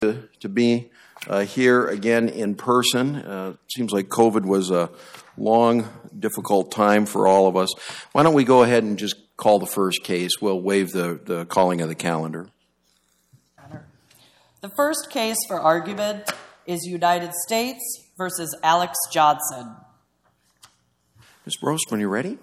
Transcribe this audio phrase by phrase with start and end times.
[0.00, 0.90] to, to be
[1.28, 3.16] uh, here again in person.
[3.16, 4.88] Uh, seems like COVID was a
[5.36, 5.86] long,
[6.18, 7.68] difficult time for all of us.
[8.12, 10.30] Why don't we go ahead and just call the first case?
[10.40, 12.48] We'll waive the, the calling of the calendar.
[14.62, 16.30] The first case for argument
[16.66, 17.82] is United States
[18.16, 19.76] versus Alex Johnson.
[21.44, 21.56] Ms.
[21.62, 22.38] Brostman, you're ready?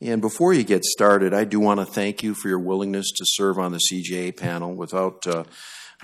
[0.00, 3.24] And before you get started, I do want to thank you for your willingness to
[3.26, 4.74] serve on the CJA panel.
[4.74, 5.44] Without uh,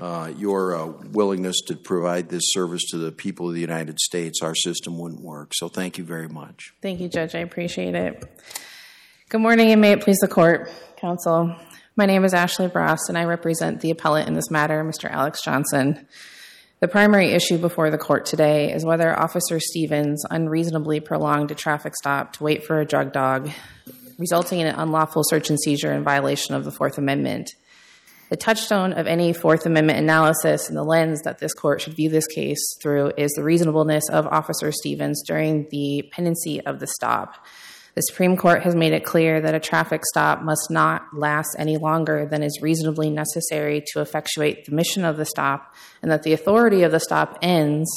[0.00, 4.40] uh, your uh, willingness to provide this service to the people of the United States,
[4.42, 5.52] our system wouldn't work.
[5.54, 6.72] So thank you very much.
[6.80, 7.34] Thank you, Judge.
[7.34, 8.24] I appreciate it.
[9.28, 11.54] Good morning, and may it please the court, counsel.
[11.94, 15.10] My name is Ashley Brost, and I represent the appellant in this matter, Mr.
[15.10, 16.06] Alex Johnson.
[16.82, 21.94] The primary issue before the court today is whether Officer Stevens unreasonably prolonged a traffic
[21.94, 23.52] stop to wait for a drug dog,
[24.18, 27.50] resulting in an unlawful search and seizure in violation of the Fourth Amendment.
[28.30, 32.10] The touchstone of any Fourth Amendment analysis and the lens that this court should view
[32.10, 37.46] this case through is the reasonableness of Officer Stevens during the pendency of the stop.
[37.94, 41.76] The Supreme Court has made it clear that a traffic stop must not last any
[41.76, 46.32] longer than is reasonably necessary to effectuate the mission of the stop, and that the
[46.32, 47.90] authority of the stop ends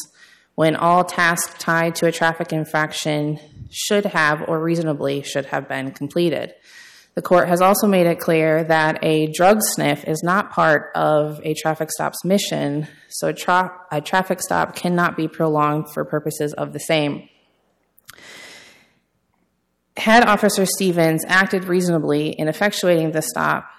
[0.56, 3.40] when all tasks tied to a traffic infraction
[3.72, 6.54] should have or reasonably should have been completed.
[7.14, 11.40] The court has also made it clear that a drug sniff is not part of
[11.46, 16.54] a traffic stop's mission, so a, tra- a traffic stop cannot be prolonged for purposes
[16.54, 17.30] of the same.
[19.98, 23.70] Had Officer Stevens acted reasonably in effectuating the stop,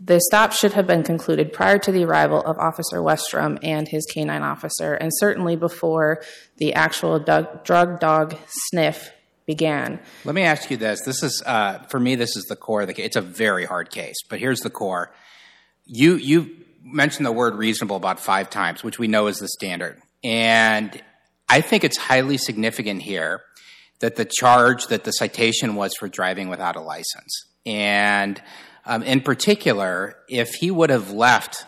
[0.00, 4.06] the stop should have been concluded prior to the arrival of Officer Westrom and his
[4.06, 6.22] canine officer, and certainly before
[6.58, 9.10] the actual drug dog sniff
[9.46, 9.98] began.
[10.24, 11.00] Let me ask you this.
[11.04, 13.02] This is, uh, for me, this is the core of the.
[13.02, 15.10] It's a very hard case, but here's the core.
[15.86, 20.00] You, you mentioned the word reasonable about five times, which we know is the standard.
[20.22, 21.02] And
[21.48, 23.40] I think it's highly significant here
[24.00, 27.46] that the charge that the citation was for driving without a license.
[27.66, 28.40] And
[28.86, 31.66] um, in particular, if he would have left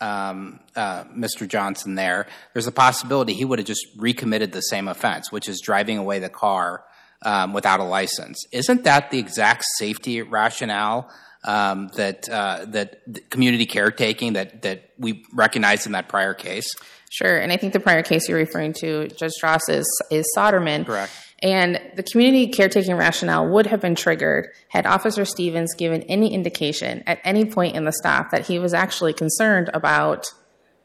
[0.00, 1.48] um, uh, Mr.
[1.48, 5.60] Johnson there, there's a possibility he would have just recommitted the same offense, which is
[5.60, 6.84] driving away the car
[7.22, 8.44] um, without a license.
[8.52, 11.10] Isn't that the exact safety rationale
[11.44, 16.66] um, that uh, that community caretaking that that we recognized in that prior case?
[17.10, 20.84] Sure, and I think the prior case you're referring to, Judge Stras, is, is Soderman.
[20.84, 21.12] Correct.
[21.40, 27.04] And the community caretaking rationale would have been triggered had Officer Stevens given any indication
[27.06, 30.26] at any point in the stop that he was actually concerned about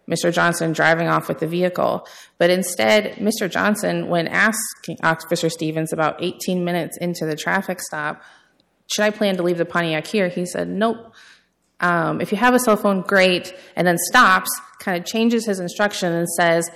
[0.10, 0.34] Mr.
[0.34, 2.08] Johnson driving off with the vehicle.
[2.38, 3.50] But instead, Mr.
[3.50, 8.22] Johnson, when asking Officer Stevens about 18 minutes into the traffic stop,
[8.88, 10.28] should I plan to leave the Pontiac here?
[10.28, 11.14] He said, nope.
[11.80, 13.56] Um, if you have a cell phone, great.
[13.76, 14.50] And then stops,
[14.80, 16.70] kind of changes his instruction and says,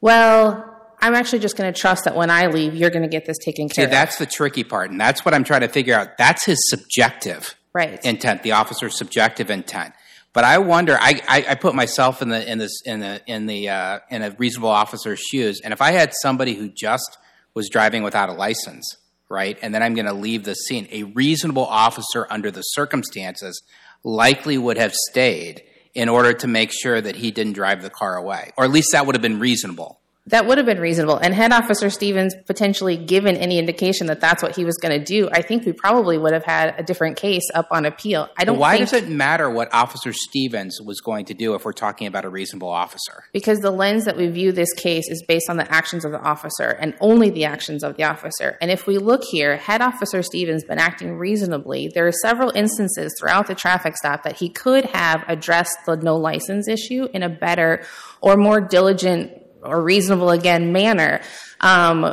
[0.00, 0.67] well,
[1.00, 3.38] I'm actually just going to trust that when I leave, you're going to get this
[3.38, 3.74] taken care of.
[3.74, 3.90] See, of.
[3.90, 6.18] that's the tricky part, and that's what I'm trying to figure out.
[6.18, 8.04] That's his subjective right.
[8.04, 9.94] intent, the officer's subjective intent.
[10.32, 10.96] But I wonder.
[11.00, 14.22] I, I, I put myself in the in this in the in the uh, in
[14.22, 17.16] a reasonable officer's shoes, and if I had somebody who just
[17.54, 18.96] was driving without a license,
[19.28, 23.62] right, and then I'm going to leave the scene, a reasonable officer under the circumstances
[24.04, 25.62] likely would have stayed
[25.94, 28.90] in order to make sure that he didn't drive the car away, or at least
[28.92, 29.98] that would have been reasonable.
[30.28, 31.16] That would have been reasonable.
[31.16, 35.04] And had Officer Stevens potentially given any indication that that's what he was going to
[35.04, 38.28] do, I think we probably would have had a different case up on appeal.
[38.36, 38.58] I don't.
[38.58, 42.24] Why does it matter what Officer Stevens was going to do if we're talking about
[42.24, 43.24] a reasonable officer?
[43.32, 46.20] Because the lens that we view this case is based on the actions of the
[46.20, 48.58] officer and only the actions of the officer.
[48.60, 53.14] And if we look here, had Officer Stevens been acting reasonably, there are several instances
[53.18, 57.28] throughout the traffic stop that he could have addressed the no license issue in a
[57.28, 57.82] better
[58.20, 59.32] or more diligent
[59.68, 61.20] or reasonable again manner.
[61.60, 62.04] Um,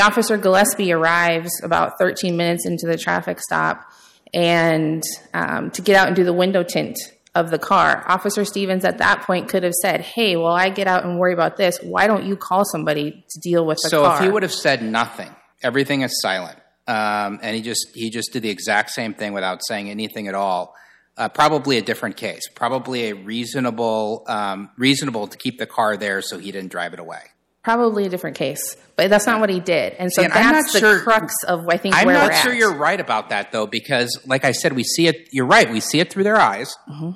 [0.00, 3.84] Officer Gillespie arrives about 13 minutes into the traffic stop
[4.34, 5.02] and
[5.34, 6.98] um, to get out and do the window tint
[7.34, 8.04] of the car.
[8.08, 11.32] Officer Stevens at that point could have said, "Hey, while I get out and worry
[11.32, 14.28] about this, why don't you call somebody to deal with the so car?" So if
[14.28, 18.42] he would have said nothing, everything is silent, um, and he just he just did
[18.42, 20.74] the exact same thing without saying anything at all
[21.18, 22.48] uh, probably a different case.
[22.54, 27.00] Probably a reasonable, um, reasonable to keep the car there so he didn't drive it
[27.00, 27.20] away.
[27.64, 30.78] Probably a different case, but that's not what he did, and so and that's the
[30.78, 31.94] sure, crux of I think.
[31.94, 35.28] I'm not sure you're right about that though, because like I said, we see it.
[35.32, 35.70] You're right.
[35.70, 36.74] We see it through their eyes.
[36.88, 37.10] Mm-hmm.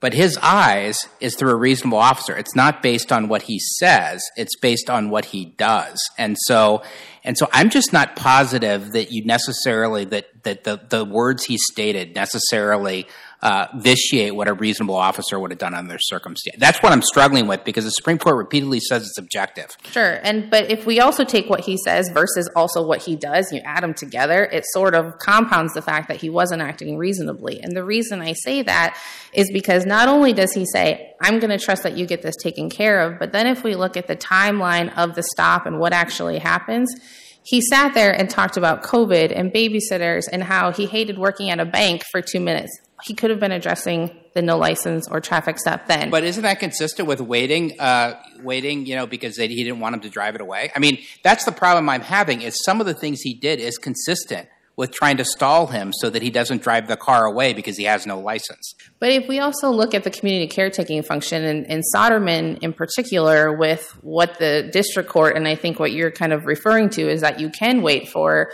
[0.00, 2.34] But his eyes is through a reasonable officer.
[2.34, 6.00] It's not based on what he says, it's based on what he does.
[6.18, 6.82] And so
[7.22, 11.58] And so I'm just not positive that you necessarily that that the the words he
[11.58, 13.06] stated necessarily
[13.42, 16.56] uh, vitiate what a reasonable officer would have done under circumstance.
[16.58, 19.70] That's what I'm struggling with because the Supreme Court repeatedly says it's objective.
[19.90, 23.50] Sure, and but if we also take what he says versus also what he does,
[23.52, 27.60] you add them together, it sort of compounds the fact that he wasn't acting reasonably.
[27.62, 28.98] And the reason I say that
[29.32, 32.36] is because not only does he say, "I'm going to trust that you get this
[32.42, 35.78] taken care of," but then if we look at the timeline of the stop and
[35.78, 36.94] what actually happens,
[37.42, 41.58] he sat there and talked about COVID and babysitters and how he hated working at
[41.58, 42.70] a bank for two minutes
[43.02, 46.10] he could have been addressing the no license or traffic stop then.
[46.10, 49.94] But isn't that consistent with waiting, uh, waiting, you know, because they, he didn't want
[49.94, 50.70] him to drive it away?
[50.74, 53.78] I mean, that's the problem I'm having is some of the things he did is
[53.78, 57.76] consistent with trying to stall him so that he doesn't drive the car away because
[57.76, 58.74] he has no license.
[58.98, 63.54] But if we also look at the community caretaking function and, and Soderman in particular
[63.54, 67.20] with what the district court, and I think what you're kind of referring to is
[67.20, 68.52] that you can wait for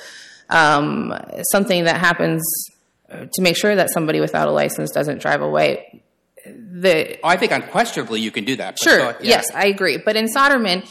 [0.50, 1.14] um,
[1.52, 2.42] something that happens
[3.10, 6.02] to make sure that somebody without a license doesn't drive away.
[6.44, 8.78] The I think unquestionably you can do that.
[8.78, 8.98] Sure.
[8.98, 9.30] So, yeah.
[9.30, 9.98] Yes, I agree.
[9.98, 10.88] But in Soderman,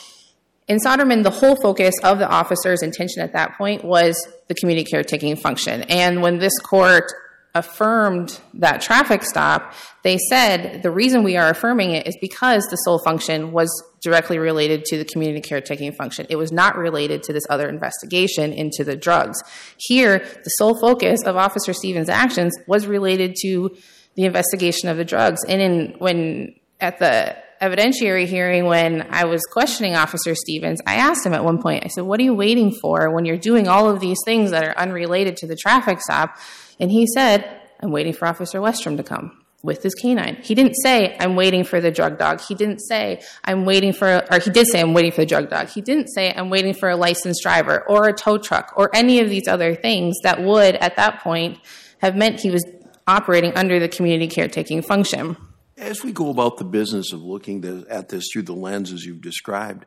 [0.67, 4.15] in Soderman, the whole focus of the officer's intention at that point was
[4.47, 5.83] the community caretaking function.
[5.83, 7.11] And when this court
[7.55, 9.73] affirmed that traffic stop,
[10.03, 13.71] they said the reason we are affirming it is because the sole function was
[14.03, 16.27] directly related to the community caretaking function.
[16.29, 19.41] It was not related to this other investigation into the drugs.
[19.77, 23.75] Here, the sole focus of Officer Stevens' actions was related to
[24.15, 25.43] the investigation of the drugs.
[25.45, 31.25] And in when at the evidentiary hearing when I was questioning Officer Stevens, I asked
[31.25, 33.89] him at one point, I said, What are you waiting for when you're doing all
[33.89, 36.37] of these things that are unrelated to the traffic stop?
[36.79, 40.35] And he said, I'm waiting for Officer Westrom to come with his canine.
[40.43, 42.39] He didn't say, I'm waiting for the drug dog.
[42.41, 45.49] He didn't say, I'm waiting for, or he did say, I'm waiting for the drug
[45.49, 45.69] dog.
[45.69, 49.19] He didn't say, I'm waiting for a licensed driver or a tow truck or any
[49.19, 51.59] of these other things that would, at that point,
[51.99, 52.63] have meant he was
[53.07, 55.35] operating under the community caretaking function.
[55.77, 59.85] As we go about the business of looking at this through the lenses you've described,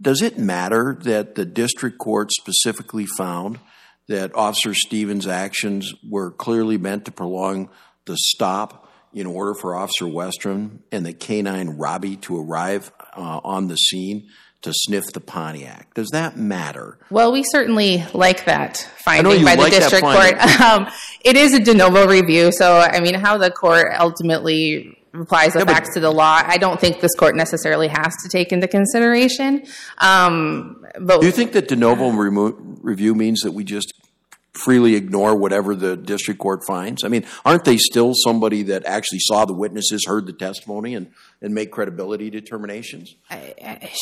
[0.00, 3.58] does it matter that the district court specifically found
[4.08, 7.70] that Officer Stevens' actions were clearly meant to prolong
[8.04, 13.68] the stop in order for Officer Westrom and the canine Robbie to arrive uh, on
[13.68, 14.28] the scene
[14.62, 15.92] to sniff the Pontiac.
[15.94, 16.98] Does that matter?
[17.10, 20.34] Well, we certainly like that finding by the district court.
[20.62, 20.88] Um,
[21.24, 25.60] it is a de novo review, so I mean, how the court ultimately applies the
[25.60, 28.66] yeah, facts to the law, I don't think this court necessarily has to take into
[28.68, 29.64] consideration.
[29.98, 33.92] Um, but do you think that de novo remo- review means that we just
[34.54, 37.04] freely ignore whatever the district court finds?
[37.04, 41.10] I mean, aren't they still somebody that actually saw the witnesses, heard the testimony, and,
[41.40, 43.14] and make credibility determinations?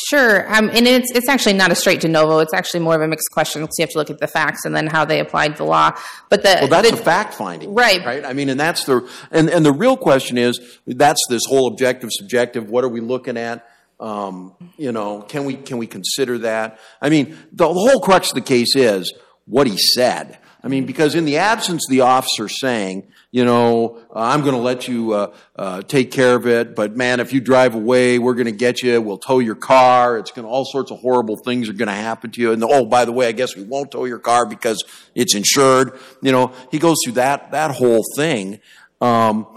[0.09, 0.53] sure.
[0.53, 2.39] Um, and it's, it's actually not a straight de novo.
[2.39, 4.65] It's actually more of a mixed question because you have to look at the facts
[4.65, 5.91] and then how they applied the law.
[6.29, 7.73] But the, well, that's the, a fact finding.
[7.73, 8.05] Right.
[8.05, 8.25] Right.
[8.25, 12.09] I mean, and that's the, and, and the real question is that's this whole objective,
[12.11, 13.67] subjective, what are we looking at?
[14.01, 16.79] Um, you know, can we, can we consider that?
[17.01, 19.13] I mean, the, the whole crux of the case is
[19.51, 20.37] what he said.
[20.63, 24.61] I mean, because in the absence of the officer saying, you know, I'm going to
[24.61, 28.35] let you uh, uh, take care of it, but man, if you drive away, we're
[28.35, 29.01] going to get you.
[29.01, 30.17] We'll tow your car.
[30.17, 32.53] It's going to all sorts of horrible things are going to happen to you.
[32.53, 34.81] And oh, by the way, I guess we won't tow your car because
[35.15, 35.99] it's insured.
[36.21, 38.59] You know, he goes through that that whole thing.
[39.01, 39.47] Um,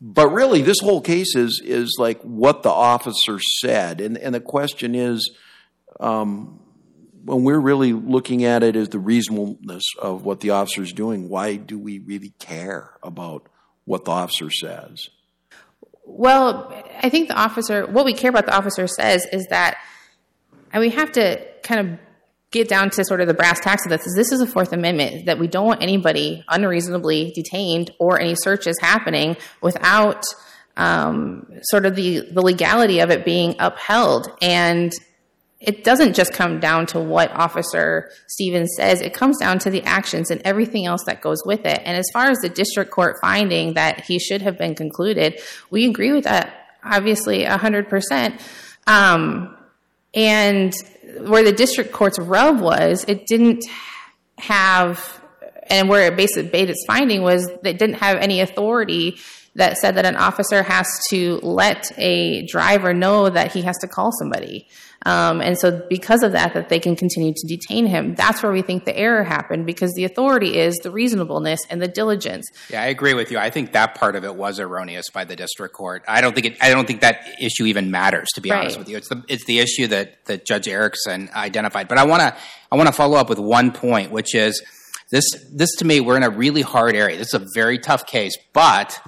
[0.00, 4.40] but really, this whole case is is like what the officer said, and and the
[4.40, 5.30] question is.
[6.00, 6.60] Um,
[7.28, 11.28] when we're really looking at it as the reasonableness of what the officer is doing,
[11.28, 13.46] why do we really care about
[13.84, 15.10] what the officer says?
[16.04, 19.76] Well, I think the officer, what we care about the officer says is that,
[20.72, 21.98] and we have to kind of
[22.50, 24.72] get down to sort of the brass tacks of this is this is a fourth
[24.72, 30.24] amendment that we don't want anybody unreasonably detained or any searches happening without
[30.78, 34.92] um, sort of the, the legality of it being upheld and
[35.60, 39.82] it doesn't just come down to what Officer Stevens says, it comes down to the
[39.82, 41.82] actions and everything else that goes with it.
[41.84, 45.88] And as far as the district court finding that he should have been concluded, we
[45.88, 48.40] agree with that, obviously, 100%.
[48.86, 49.56] Um,
[50.14, 50.72] and
[51.22, 53.64] where the district court's rub was, it didn't
[54.38, 55.20] have,
[55.68, 59.18] and where it basically made its finding was that it didn't have any authority
[59.58, 63.86] that said that an officer has to let a driver know that he has to
[63.86, 64.66] call somebody.
[65.06, 68.16] Um, and so because of that, that they can continue to detain him.
[68.16, 71.86] That's where we think the error happened because the authority is the reasonableness and the
[71.86, 72.48] diligence.
[72.68, 73.38] Yeah, I agree with you.
[73.38, 76.02] I think that part of it was erroneous by the district court.
[76.08, 78.60] I don't think it, I don't think that issue even matters, to be Right.
[78.62, 78.96] honest with you.
[78.96, 81.86] It's the it's the issue that that Judge Erickson identified.
[81.86, 82.36] But I want to
[82.72, 84.60] I want to follow up with one point, which is
[85.12, 85.24] this
[85.54, 87.16] this to me we're in a really hard area.
[87.16, 89.00] This is a very tough case, but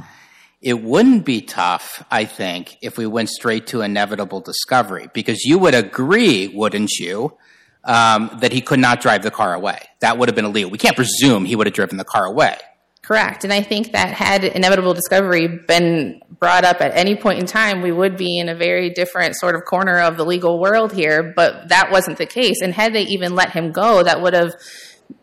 [0.63, 5.59] it wouldn't be tough, I think, if we went straight to inevitable discovery, because you
[5.59, 7.37] would agree, wouldn't you,
[7.85, 9.79] um, that he could not drive the car away?
[10.01, 10.71] That would have been illegal.
[10.71, 12.59] We can't presume he would have driven the car away.
[13.03, 13.43] Correct.
[13.43, 17.81] And I think that had inevitable discovery been brought up at any point in time,
[17.81, 21.33] we would be in a very different sort of corner of the legal world here.
[21.35, 22.61] But that wasn't the case.
[22.63, 24.55] And had they even let him go, that would have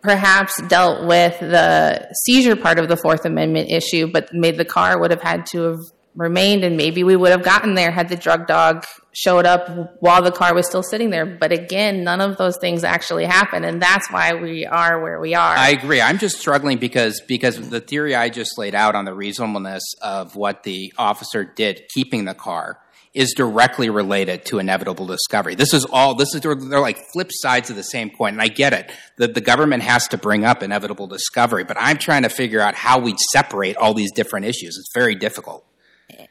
[0.02, 5.00] perhaps dealt with the seizure part of the Fourth Amendment issue, but made the car
[5.00, 5.80] would have had to have
[6.16, 6.64] remained.
[6.64, 10.32] And maybe we would have gotten there had the drug dog showed up while the
[10.32, 11.26] car was still sitting there.
[11.26, 13.66] But again, none of those things actually happened.
[13.66, 15.56] And that's why we are where we are.
[15.56, 16.02] I agree.
[16.02, 20.36] I'm just struggling because because the theory I just laid out on the reasonableness of
[20.36, 22.80] what the officer did keeping the car
[23.14, 25.56] is directly related to inevitable discovery.
[25.56, 28.34] This is all this is they're, like flip sides of the same coin.
[28.34, 28.92] And I get it.
[29.18, 32.76] that the government has to bring up inevitable discovery, but I'm trying to figure out
[32.76, 34.78] how we'd separate all these different issues.
[34.78, 35.66] It's very difficult.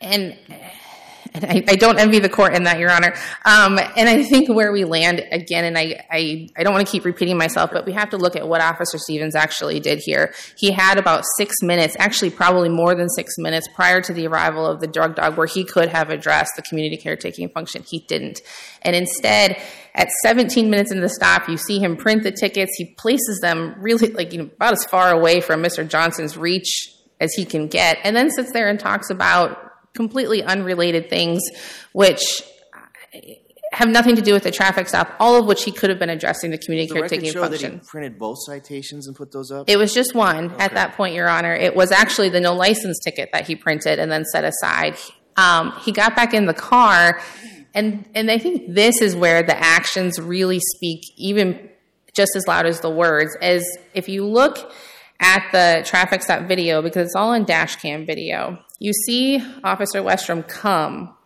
[0.01, 0.37] and
[1.35, 3.15] and I, I don't envy the court in that, Your Honor.
[3.45, 6.91] Um, and I think where we land again, and I, I, I don't want to
[6.91, 10.35] keep repeating myself, but we have to look at what Officer Stevens actually did here.
[10.57, 14.67] He had about six minutes, actually probably more than six minutes prior to the arrival
[14.67, 17.83] of the drug dog, where he could have addressed the community caretaking function.
[17.83, 18.41] He didn't,
[18.83, 19.61] and instead,
[19.95, 22.75] at 17 minutes into the stop, you see him print the tickets.
[22.77, 25.89] He places them really like you know about as far away from Mr.
[25.89, 29.66] Johnson's reach as he can get, and then sits there and talks about
[29.97, 31.43] completely unrelated things,
[31.93, 32.43] which
[33.73, 36.09] have nothing to do with the traffic stop, all of which he could have been
[36.09, 37.81] addressing the community The caretaking show that he function.
[37.87, 39.69] printed both citations and put those up.
[39.69, 41.55] It was just one at that point, Your Honor.
[41.55, 44.97] It was actually the no license ticket that he printed and then set aside.
[45.37, 47.21] Um, he got back in the car,
[47.75, 51.69] and and I think this is where the actions really speak even
[52.15, 53.37] just as loud as the words.
[53.43, 53.63] As
[53.93, 54.73] if you look
[55.21, 60.03] at the traffic stop video, because it's all in dash cam video, you see Officer
[60.03, 61.17] Westrom come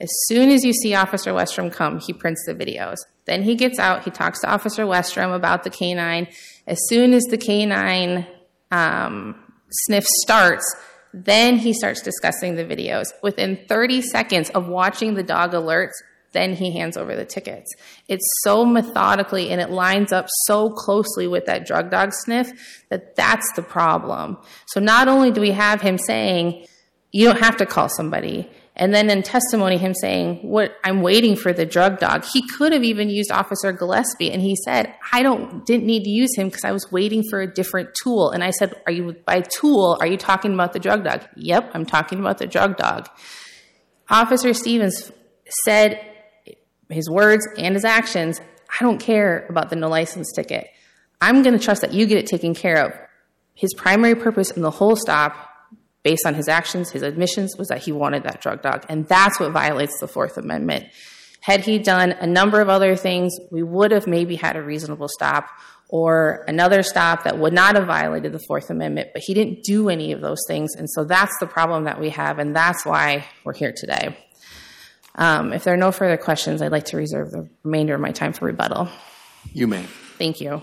[0.00, 2.96] as soon as you see Officer Westrom come, he prints the videos.
[3.24, 6.28] Then he gets out, he talks to Officer Westrom about the canine.
[6.66, 8.26] As soon as the canine
[8.70, 9.34] um,
[9.70, 10.64] sniff starts,
[11.12, 13.06] then he starts discussing the videos.
[13.22, 15.94] Within 30 seconds of watching the dog alerts,
[16.32, 17.74] then he hands over the tickets.
[18.08, 22.50] It's so methodically and it lines up so closely with that drug dog sniff
[22.90, 24.38] that that's the problem.
[24.68, 26.66] So not only do we have him saying,
[27.12, 28.50] you don't have to call somebody.
[28.78, 32.72] And then in testimony, him saying, "What I'm waiting for the drug dog." He could
[32.72, 36.46] have even used Officer Gillespie, and he said, "I don't didn't need to use him
[36.48, 39.98] because I was waiting for a different tool." And I said, "Are you by tool?
[40.00, 43.08] Are you talking about the drug dog?" Yep, I'm talking about the drug dog.
[44.08, 45.10] Officer Stevens
[45.64, 46.00] said
[46.90, 48.40] his words and his actions.
[48.80, 50.68] I don't care about the no license ticket.
[51.20, 52.92] I'm going to trust that you get it taken care of.
[53.54, 55.34] His primary purpose in the whole stop
[56.02, 58.86] based on his actions, his admissions, was that he wanted that drug dog.
[58.88, 60.86] And that's what violates the Fourth Amendment.
[61.40, 65.08] Had he done a number of other things, we would have maybe had a reasonable
[65.08, 65.48] stop
[65.88, 69.88] or another stop that would not have violated the Fourth Amendment, but he didn't do
[69.88, 70.74] any of those things.
[70.76, 74.16] And so that's the problem that we have, and that's why we're here today.
[75.18, 78.12] Um, if there are no further questions, I'd like to reserve the remainder of my
[78.12, 78.88] time for rebuttal.
[79.52, 79.82] You may.
[80.16, 80.62] Thank you.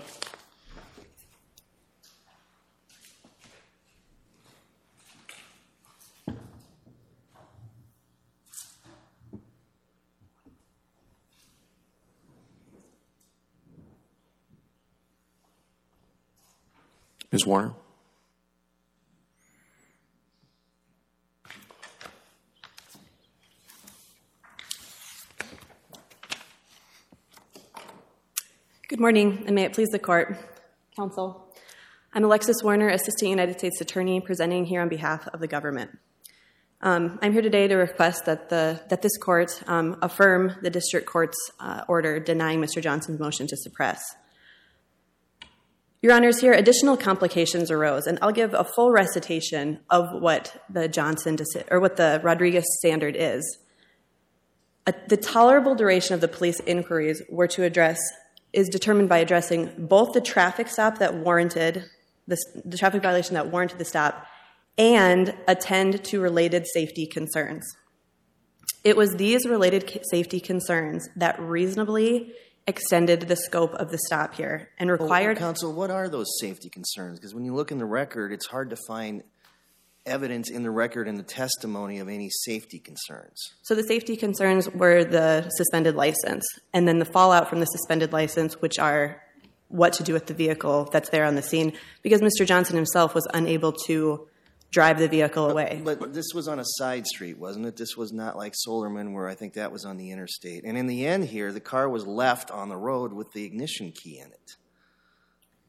[17.30, 17.44] Ms.
[17.44, 17.74] Warner?
[28.88, 30.38] Good morning, and may it please the court.
[30.94, 31.52] Counsel,
[32.14, 35.98] I'm Alexis Warner, Assistant United States Attorney, presenting here on behalf of the government.
[36.80, 41.08] Um, I'm here today to request that, the, that this court um, affirm the district
[41.08, 42.80] court's uh, order denying Mr.
[42.80, 44.00] Johnson's motion to suppress.
[46.00, 50.86] Your Honors, here additional complications arose, and I'll give a full recitation of what the
[50.86, 51.36] Johnson
[51.72, 53.58] or what the Rodriguez standard is.
[55.08, 57.98] The tolerable duration of the police inquiries were to address
[58.56, 61.84] is determined by addressing both the traffic stop that warranted
[62.26, 64.26] the, the traffic violation that warranted the stop
[64.78, 67.76] and attend to related safety concerns.
[68.82, 72.32] It was these related safety concerns that reasonably
[72.66, 75.36] extended the scope of the stop here and required.
[75.36, 77.18] Counsel, what are those safety concerns?
[77.18, 79.22] Because when you look in the record, it's hard to find
[80.06, 83.54] evidence in the record and the testimony of any safety concerns.
[83.62, 88.12] So the safety concerns were the suspended license, and then the fallout from the suspended
[88.12, 89.22] license, which are
[89.68, 91.72] what to do with the vehicle that's there on the scene,
[92.02, 92.46] because Mr.
[92.46, 94.28] Johnson himself was unable to
[94.70, 95.80] drive the vehicle away.
[95.84, 97.76] But this was on a side street, wasn't it?
[97.76, 100.64] This was not like Soderman, where I think that was on the interstate.
[100.64, 103.92] And in the end here, the car was left on the road with the ignition
[103.92, 104.56] key in it.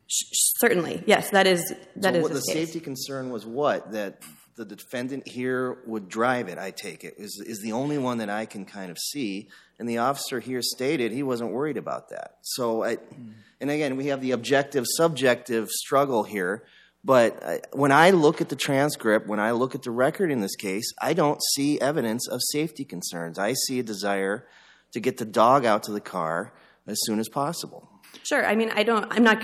[0.07, 2.53] Certainly, yes, that is that so is what, the case.
[2.53, 3.91] safety concern was what?
[3.91, 4.21] That
[4.57, 8.29] the defendant here would drive it, I take it, is, is the only one that
[8.29, 9.49] I can kind of see.
[9.79, 12.37] And the officer here stated he wasn't worried about that.
[12.41, 12.97] So, I,
[13.61, 16.63] and again, we have the objective subjective struggle here.
[17.03, 20.55] But when I look at the transcript, when I look at the record in this
[20.55, 23.37] case, I don't see evidence of safety concerns.
[23.37, 24.47] I see a desire
[24.93, 26.53] to get the dog out to the car
[26.87, 27.87] as soon as possible.
[28.23, 28.45] Sure.
[28.45, 29.05] I mean, I don't.
[29.11, 29.41] I'm not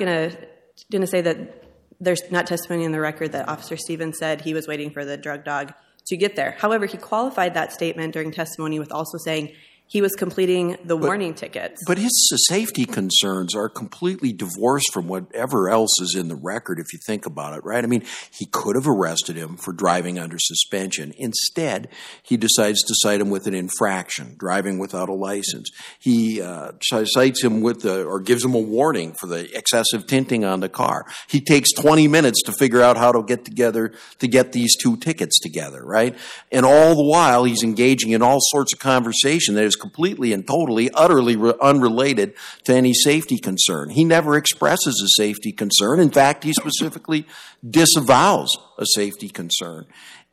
[0.94, 1.64] gonna gonna say that
[2.00, 5.18] there's not testimony in the record that Officer Stevens said he was waiting for the
[5.18, 5.74] drug dog
[6.06, 6.52] to get there.
[6.58, 9.54] However, he qualified that statement during testimony with also saying
[9.94, 11.80] he was completing the warning tickets.
[11.86, 12.12] But his
[12.48, 17.28] safety concerns are completely divorced from whatever else is in the record, if you think
[17.28, 17.84] about it, right?
[17.84, 21.14] I mean, he could have arrested him for driving under suspension.
[21.20, 21.90] Instead,
[22.24, 25.70] he decides to cite him with an infraction, driving without a license.
[26.00, 30.44] He uh, cites him with the, or gives him a warning for the excessive tinting
[30.44, 31.06] on the car.
[31.28, 34.98] He takes 20 minutes to figure out how to get together, to get these two
[34.98, 36.18] tickets together, right?
[36.52, 40.48] And all the while, he's engaging in all sorts of conversation that is completely and
[40.48, 43.90] totally, utterly re- unrelated to any safety concern.
[43.90, 46.00] He never expresses a safety concern.
[46.00, 47.28] In fact, he specifically
[47.70, 48.50] disavows
[48.80, 49.86] a safety concern.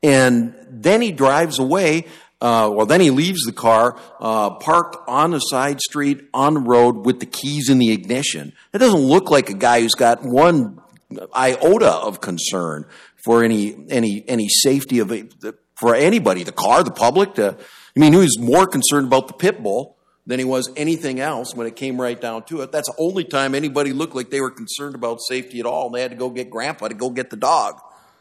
[0.04, 2.06] And then he drives away.
[2.40, 6.60] Uh, well, then he leaves the car uh, parked on the side street on the
[6.60, 8.52] road with the keys in the ignition.
[8.72, 10.80] It doesn't look like a guy who's got one
[11.34, 12.86] iota of concern
[13.24, 15.12] for any any any safety of
[15.80, 17.34] for anybody, the car, the public.
[17.96, 21.54] I mean, he was more concerned about the pit bull than he was anything else
[21.54, 22.72] when it came right down to it.
[22.72, 25.90] That's the only time anybody looked like they were concerned about safety at all.
[25.90, 27.80] They had to go get Grandpa to go get the dog.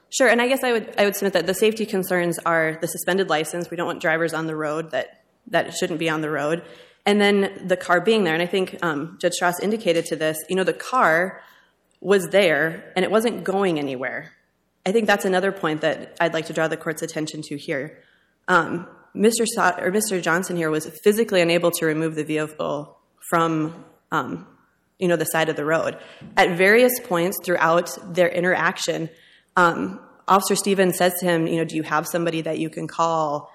[0.10, 2.88] Sure, and I guess I would I would submit that the safety concerns are the
[2.88, 3.70] suspended license.
[3.70, 6.64] We don't want drivers on the road that that shouldn't be on the road,
[7.06, 8.34] and then the car being there.
[8.34, 10.40] And I think um, Judge Stras indicated to this.
[10.50, 11.44] You know, the car
[12.02, 14.32] was there and it wasn't going anywhere.
[14.86, 18.02] I think that's another point that I'd like to draw the court's attention to here.
[18.48, 19.42] Um, Mr.
[19.82, 20.22] Or Mr.
[20.22, 22.98] Johnson here was physically unable to remove the vehicle
[23.30, 24.48] from um,
[24.98, 25.98] you know the side of the road.
[26.38, 29.10] At various points throughout their interaction,
[29.56, 32.88] um, Officer Stevens says to him, you know, do you have somebody that you can
[32.88, 33.52] call?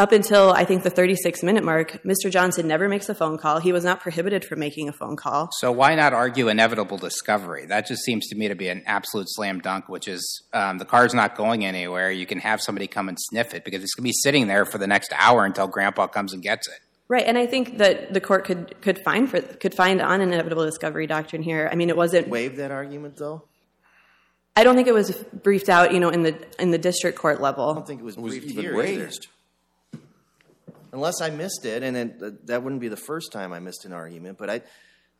[0.00, 2.30] Up until I think the 36 minute mark, Mr.
[2.30, 3.58] Johnson never makes a phone call.
[3.58, 5.50] He was not prohibited from making a phone call.
[5.58, 7.66] So why not argue inevitable discovery?
[7.66, 10.84] That just seems to me to be an absolute slam dunk, which is um, the
[10.84, 12.12] car's not going anywhere.
[12.12, 14.64] You can have somebody come and sniff it because it's going to be sitting there
[14.64, 16.78] for the next hour until Grandpa comes and gets it.
[17.08, 20.64] Right, and I think that the court could could find for could find on inevitable
[20.64, 21.68] discovery doctrine here.
[21.72, 22.28] I mean, it wasn't.
[22.28, 23.48] Waive that argument, though?
[24.54, 25.10] I don't think it was
[25.42, 27.70] briefed out, you know, in the in the district court level.
[27.70, 29.02] I don't think it was It was even here either.
[29.04, 29.26] raised.
[30.92, 33.92] Unless I missed it, and it, that wouldn't be the first time I missed an
[33.92, 34.38] argument.
[34.38, 34.62] But I,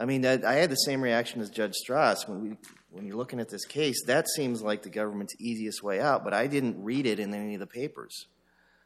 [0.00, 2.56] I mean, I, I had the same reaction as Judge Stras when we
[2.90, 4.02] when you're looking at this case.
[4.06, 7.54] That seems like the government's easiest way out, but I didn't read it in any
[7.54, 8.26] of the papers.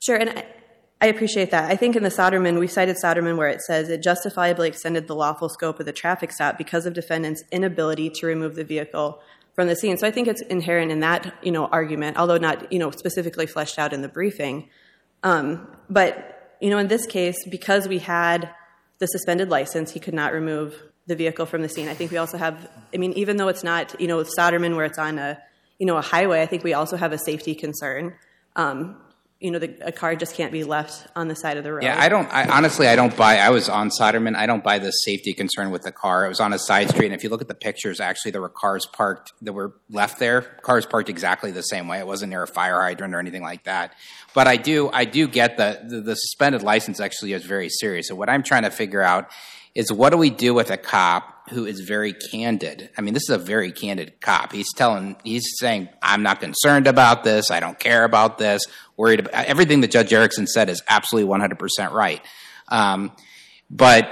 [0.01, 0.47] Sure, and I,
[1.01, 1.71] I appreciate that.
[1.71, 5.15] I think in the Soderman, we cited Soderman where it says it justifiably extended the
[5.15, 9.21] lawful scope of the traffic stop because of defendant's inability to remove the vehicle
[9.55, 9.99] from the scene.
[9.99, 13.47] So I think it's inherent in that you know argument, although not you know specifically
[13.47, 14.69] fleshed out in the briefing.
[15.23, 18.49] Um, but you know, in this case, because we had
[18.99, 21.89] the suspended license, he could not remove the vehicle from the scene.
[21.89, 22.71] I think we also have.
[22.95, 25.39] I mean, even though it's not you know with Soderman where it's on a
[25.81, 28.15] you know a highway, I think we also have a safety concern.
[28.55, 29.02] Um,
[29.43, 31.83] you know, the, a car just can't be left on the side of the road.
[31.83, 32.33] Yeah, I don't.
[32.33, 33.39] I, honestly, I don't buy.
[33.39, 34.37] I was on Soderman.
[34.37, 36.25] I don't buy the safety concern with the car.
[36.25, 38.41] It was on a side street, and if you look at the pictures, actually, there
[38.41, 40.43] were cars parked that were left there.
[40.63, 41.99] Cars parked exactly the same way.
[41.99, 43.95] It wasn't near a fire hydrant or anything like that.
[44.33, 48.07] But I do, I do get the the, the suspended license actually is very serious.
[48.09, 49.29] So what I'm trying to figure out
[49.75, 52.91] is what do we do with a cop who is very candid?
[52.97, 54.53] I mean, this is a very candid cop.
[54.53, 57.51] He's telling, he's saying, I'm not concerned about this.
[57.51, 58.63] I don't care about this.
[58.97, 62.21] Worried about everything that Judge Erickson said is absolutely 100% right.
[62.69, 63.13] Um,
[63.71, 64.09] but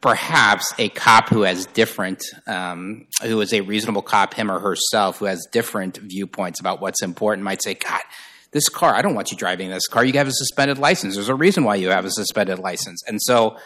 [0.00, 5.18] perhaps a cop who has different, um, who is a reasonable cop, him or herself,
[5.18, 8.00] who has different viewpoints about what's important, might say, God,
[8.52, 10.04] this car, I don't want you driving this car.
[10.04, 11.14] You have a suspended license.
[11.14, 13.02] There's a reason why you have a suspended license.
[13.06, 13.56] And so,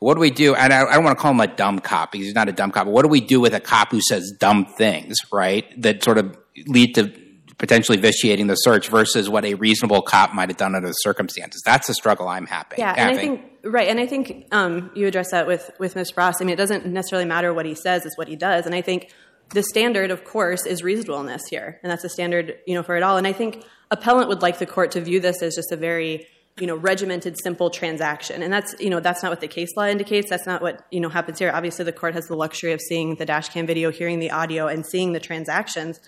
[0.00, 0.54] what do we do?
[0.54, 2.52] And I, I don't want to call him a dumb cop because he's not a
[2.52, 2.86] dumb cop.
[2.86, 5.64] But what do we do with a cop who says dumb things, right?
[5.80, 6.36] That sort of
[6.66, 7.12] lead to
[7.58, 11.62] potentially vitiating the search versus what a reasonable cop might have done under the circumstances.
[11.64, 13.02] That's the struggle I'm happy, Yeah, having.
[13.02, 16.16] and I think right, and I think um, you address that with with Ms.
[16.16, 16.40] Ross.
[16.40, 18.64] I mean, it doesn't necessarily matter what he says; it's what he does.
[18.64, 19.10] And I think
[19.52, 23.02] the standard, of course, is reasonableness here, and that's the standard, you know, for it
[23.02, 23.18] all.
[23.18, 26.26] And I think appellant would like the court to view this as just a very
[26.60, 28.42] you know regimented simple transaction.
[28.42, 30.28] And that's you know that's not what the case law indicates.
[30.28, 31.50] That's not what you know happens here.
[31.52, 34.68] Obviously the court has the luxury of seeing the dash cam video hearing the audio
[34.68, 35.98] and seeing the transactions.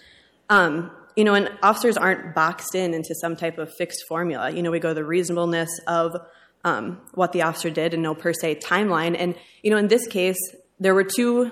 [0.50, 4.50] Um, you know and officers aren't boxed in into some type of fixed formula.
[4.50, 6.16] You know we go the reasonableness of
[6.64, 9.16] um, what the officer did and no per se timeline.
[9.18, 10.38] And you know in this case
[10.78, 11.50] there were two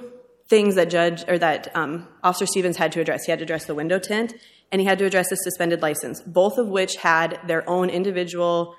[0.49, 3.25] things that judge or that um, officer stevens had to address.
[3.25, 4.35] He had to address the window tint
[4.73, 8.77] and he had to address the suspended license both of which had their own individual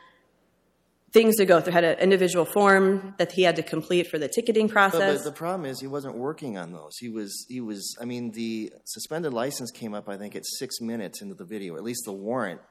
[1.11, 4.27] things to go through had an individual form that he had to complete for the
[4.27, 6.97] ticketing process but the problem is he wasn't working on those.
[6.97, 10.81] He was he was I mean the suspended license came up I think at six
[10.81, 11.75] minutes into the video.
[11.75, 12.61] At least the warrant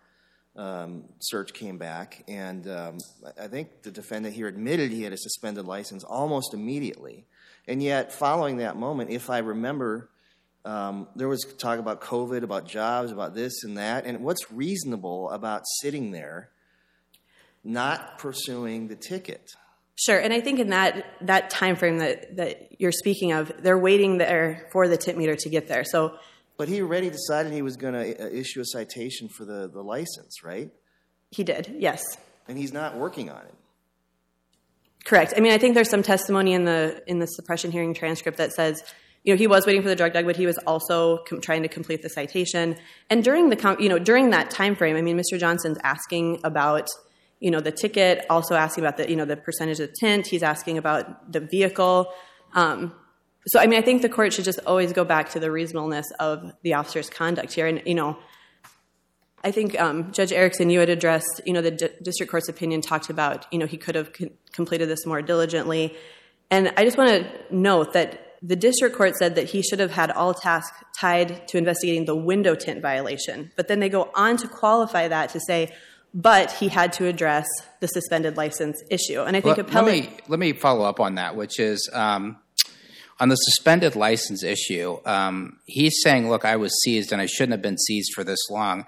[0.56, 5.12] um, search came back, and um, I I think the defendant here admitted he had
[5.12, 7.26] a suspended license almost immediately.
[7.68, 10.10] And yet, following that moment, if I remember,
[10.64, 14.06] um, there was talk about COVID, about jobs, about this and that.
[14.06, 16.50] And what's reasonable about sitting there,
[17.64, 19.50] not pursuing the ticket?
[19.96, 23.78] Sure, and I think in that that time frame that that you're speaking of, they're
[23.78, 25.84] waiting there for the tint meter to get there.
[25.84, 26.14] So
[26.56, 29.82] But he already decided he was going to uh, issue a citation for the, the
[29.82, 30.70] license, right?
[31.32, 32.02] he did, yes,
[32.48, 33.54] And he's not working on it.
[35.04, 35.34] correct.
[35.36, 38.52] I mean, I think there's some testimony in the in the suppression hearing transcript that
[38.52, 38.82] says,
[39.24, 41.62] you know, he was waiting for the drug dog, but he was also com- trying
[41.62, 42.76] to complete the citation.
[43.10, 45.38] And during the com- you know during that time frame, I mean, Mr.
[45.38, 46.88] Johnson's asking about
[47.40, 50.26] you know the ticket, also asking about the you know the percentage of tint.
[50.26, 52.12] He's asking about the vehicle.
[52.54, 52.94] Um,
[53.46, 56.06] so, I mean, I think the court should just always go back to the reasonableness
[56.18, 57.66] of the officer's conduct here.
[57.66, 58.18] And, you know,
[59.42, 61.70] I think um, Judge Erickson, you had addressed, you know, the
[62.02, 64.12] district court's opinion talked about, you know, he could have
[64.52, 65.96] completed this more diligently.
[66.50, 69.90] And I just want to note that the district court said that he should have
[69.90, 73.50] had all tasks tied to investigating the window tint violation.
[73.56, 75.72] But then they go on to qualify that to say,
[76.12, 77.46] but he had to address
[77.80, 79.22] the suspended license issue.
[79.22, 82.38] And I think let, let me let me follow up on that, which is um,
[83.18, 84.98] on the suspended license issue.
[85.04, 88.50] Um, he's saying, "Look, I was seized, and I shouldn't have been seized for this
[88.50, 88.86] long."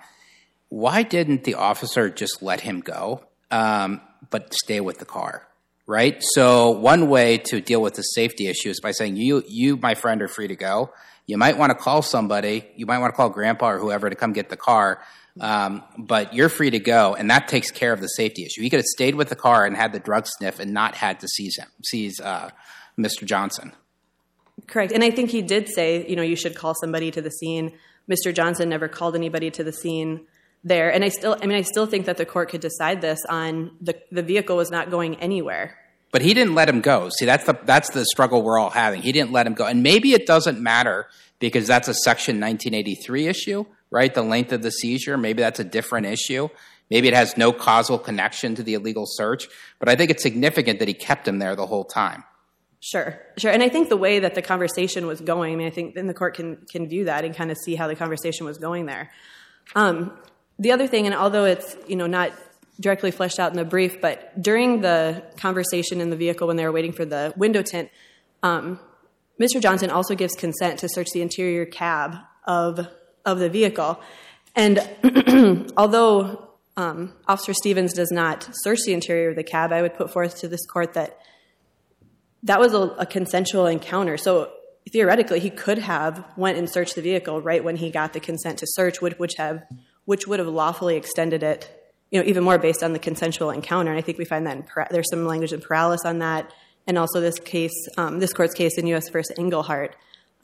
[0.68, 5.46] Why didn't the officer just let him go, um, but stay with the car?
[5.86, 6.22] Right.
[6.34, 9.94] So one way to deal with the safety issue is by saying, "You, you, my
[9.94, 10.92] friend, are free to go."
[11.26, 12.68] You might want to call somebody.
[12.74, 15.00] You might want to call Grandpa or whoever to come get the car.
[15.40, 18.60] Um, but you're free to go, and that takes care of the safety issue.
[18.60, 21.20] He could have stayed with the car and had the drug sniff, and not had
[21.20, 22.50] to seize him, seize uh,
[22.98, 23.24] Mr.
[23.24, 23.72] Johnson.
[24.66, 24.92] Correct.
[24.92, 27.72] And I think he did say, you know, you should call somebody to the scene.
[28.10, 28.34] Mr.
[28.34, 30.26] Johnson never called anybody to the scene
[30.64, 30.92] there.
[30.92, 33.72] And I still, I mean, I still think that the court could decide this on
[33.80, 35.78] the, the vehicle was not going anywhere.
[36.10, 37.08] But he didn't let him go.
[37.18, 39.00] See, that's the that's the struggle we're all having.
[39.00, 43.28] He didn't let him go, and maybe it doesn't matter because that's a Section 1983
[43.28, 44.12] issue, right?
[44.12, 45.16] The length of the seizure.
[45.16, 46.48] Maybe that's a different issue.
[46.90, 49.48] Maybe it has no causal connection to the illegal search.
[49.78, 52.24] But I think it's significant that he kept him there the whole time.
[52.80, 53.52] Sure, sure.
[53.52, 56.08] And I think the way that the conversation was going, I mean, I think then
[56.08, 58.86] the court can can view that and kind of see how the conversation was going
[58.86, 59.12] there.
[59.76, 60.18] Um,
[60.58, 62.32] the other thing, and although it's you know not
[62.80, 66.64] directly fleshed out in the brief, but during the conversation in the vehicle when they
[66.64, 67.88] were waiting for the window tint,
[68.42, 68.80] um,
[69.40, 69.60] Mr.
[69.60, 72.88] Johnson also gives consent to search the interior cab of
[73.24, 74.00] of the vehicle,
[74.54, 79.94] and although um, Officer Stevens does not search the interior of the cab, I would
[79.94, 81.18] put forth to this court that
[82.42, 84.16] that was a, a consensual encounter.
[84.16, 84.50] So
[84.90, 88.58] theoretically, he could have went and searched the vehicle right when he got the consent
[88.58, 89.62] to search, which, which have
[90.04, 91.70] which would have lawfully extended it,
[92.10, 93.90] you know, even more based on the consensual encounter.
[93.92, 96.52] And I think we find that in, there's some language in Peralez on that,
[96.88, 99.08] and also this case, um, this court's case in U.S.
[99.10, 99.94] versus Englehart,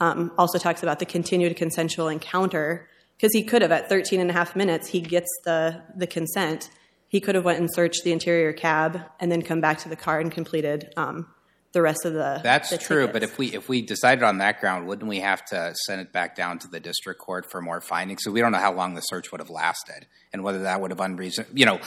[0.01, 4.33] also talks about the continued consensual encounter because he could have at 13 and a
[4.33, 6.71] half minutes he gets the the consent.
[7.09, 9.97] He could have went and searched the interior cab and then come back to the
[9.97, 11.27] car and completed um,
[11.73, 12.41] the rest of the.
[12.43, 15.75] That's true, but if we if we decided on that ground, wouldn't we have to
[15.87, 18.23] send it back down to the district court for more findings?
[18.25, 20.91] So we don't know how long the search would have lasted and whether that would
[20.91, 21.47] have unreason.
[21.53, 21.81] You know,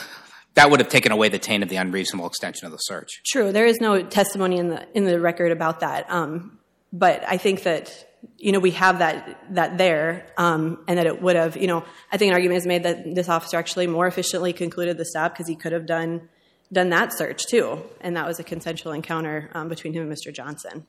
[0.54, 3.22] that would have taken away the taint of the unreasonable extension of the search.
[3.26, 6.10] True, there is no testimony in the in the record about that.
[6.92, 11.22] But I think that you know we have that that there, um, and that it
[11.22, 11.56] would have.
[11.56, 14.98] You know, I think an argument is made that this officer actually more efficiently concluded
[14.98, 16.28] the stop because he could have done
[16.72, 20.32] done that search too, and that was a consensual encounter um, between him and Mr.
[20.32, 20.86] Johnson.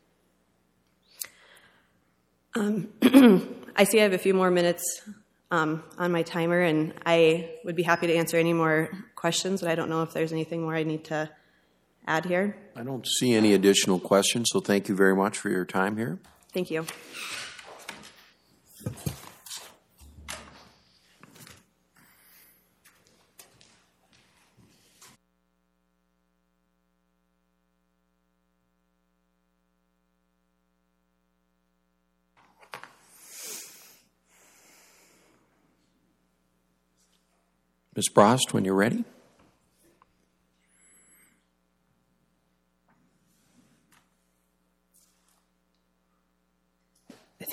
[2.56, 2.90] Um,
[3.76, 5.02] I see I have a few more minutes
[5.52, 9.70] um, on my timer, and I would be happy to answer any more questions, but
[9.70, 11.30] I don't know if there's anything more I need to
[12.08, 12.56] add here.
[12.76, 16.20] I don't see any additional questions, so thank you very much for your time here.
[16.52, 16.86] Thank you.
[37.96, 38.10] Ms.
[38.10, 39.06] Brost, when you're ready.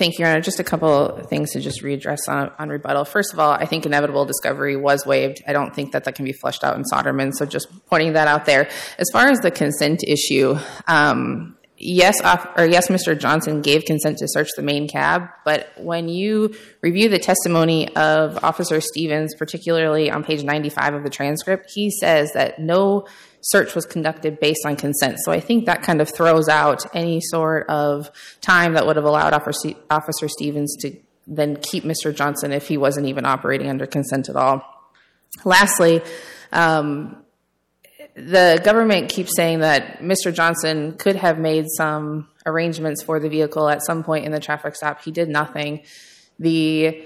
[0.01, 0.41] Thank you, Your Honor.
[0.41, 3.05] Just a couple things to just readdress on, on rebuttal.
[3.05, 5.43] First of all, I think inevitable discovery was waived.
[5.45, 8.27] I don't think that that can be fleshed out in Soderman, so just pointing that
[8.27, 8.67] out there.
[8.97, 12.21] As far as the consent issue, um, yes,
[12.57, 13.17] or yes, Mr.
[13.17, 18.43] Johnson gave consent to search the main cab, but when you review the testimony of
[18.43, 23.07] Officer Stevens, particularly on page 95 of the transcript, he says that no
[23.41, 25.17] search was conducted based on consent.
[25.23, 28.09] So I think that kind of throws out any sort of
[28.41, 30.95] time that would have allowed Officer, Stevens to
[31.27, 32.13] then keep Mr.
[32.13, 34.63] Johnson if he wasn't even operating under consent at all.
[35.43, 36.01] Lastly,
[36.51, 37.20] um,
[38.15, 40.33] the government keeps saying that Mr.
[40.33, 44.75] Johnson could have made some arrangements for the vehicle at some point in the traffic
[44.75, 45.01] stop.
[45.03, 45.83] He did nothing.
[46.39, 47.03] The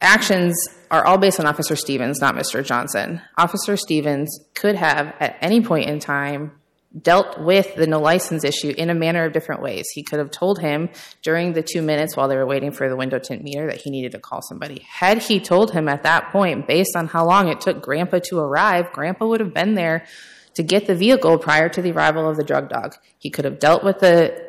[0.00, 0.54] actions
[0.90, 2.64] are all based on Officer Stevens, not Mr.
[2.64, 3.20] Johnson.
[3.36, 6.52] Officer Stevens could have, at any point in time,
[7.00, 9.86] dealt with the no license issue in a manner of different ways.
[9.92, 10.88] He could have told him
[11.22, 13.90] during the two minutes while they were waiting for the window tint meter that he
[13.90, 14.86] needed to call somebody.
[14.88, 18.38] Had he told him at that point, based on how long it took Grandpa to
[18.38, 20.06] arrive, Grandpa would have been there
[20.54, 22.96] to get the vehicle prior to the arrival of the drug dog.
[23.18, 24.48] He could have dealt with the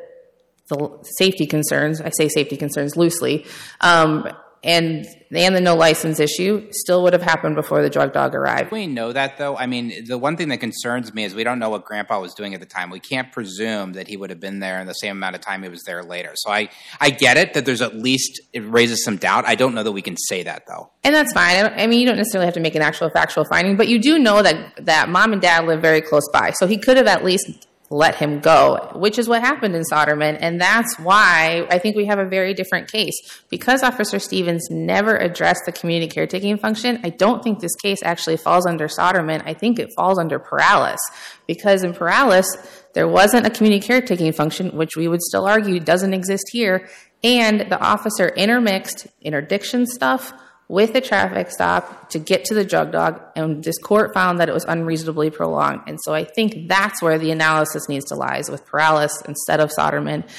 [0.69, 1.99] the safety concerns.
[1.99, 3.47] I say safety concerns loosely.
[3.81, 4.27] Um,
[4.63, 8.71] and and the no license issue still would have happened before the drug dog arrived.
[8.71, 9.55] We know that, though.
[9.55, 12.33] I mean, the one thing that concerns me is we don't know what Grandpa was
[12.33, 12.89] doing at the time.
[12.89, 15.61] We can't presume that he would have been there in the same amount of time
[15.61, 16.31] he was there later.
[16.35, 16.69] So I,
[16.99, 19.45] I get it that there's at least it raises some doubt.
[19.47, 20.91] I don't know that we can say that though.
[21.03, 21.65] And that's fine.
[21.65, 23.99] I, I mean, you don't necessarily have to make an actual factual finding, but you
[23.99, 27.07] do know that that mom and dad live very close by, so he could have
[27.07, 31.79] at least let him go, which is what happened in Soderman, and that's why I
[31.79, 33.15] think we have a very different case
[33.49, 36.99] because Officer Stevens never addressed the community caretaking function.
[37.03, 39.41] I don't think this case actually falls under Soderman.
[39.45, 40.99] I think it falls under Peralez
[41.47, 42.45] because in Peralez
[42.93, 46.87] there wasn't a community caretaking function, which we would still argue doesn't exist here,
[47.23, 50.31] and the officer intermixed interdiction stuff
[50.69, 54.47] with the traffic stop to get to the drug dog, and this court found that
[54.47, 55.81] it was unreasonably prolonged.
[55.87, 59.59] And so I think that's where the analysis needs to lie, is with Peralez instead
[59.59, 60.29] of Soderman.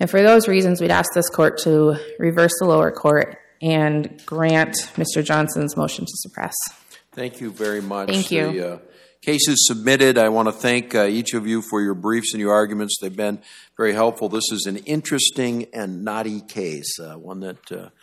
[0.00, 4.74] And for those reasons, we'd ask this court to reverse the lower court and grant
[4.96, 5.24] Mr.
[5.24, 6.54] Johnson's motion to suppress.
[7.12, 8.08] Thank you very much.
[8.08, 8.52] Thank you.
[8.52, 8.78] The uh,
[9.22, 10.18] case is submitted.
[10.18, 12.96] I want to thank uh, each of you for your briefs and your arguments.
[13.00, 13.40] They've been
[13.76, 14.28] very helpful.
[14.28, 17.88] This is an interesting and knotty case, uh, one that uh,